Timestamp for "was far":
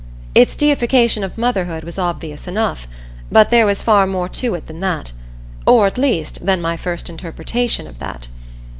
3.67-4.07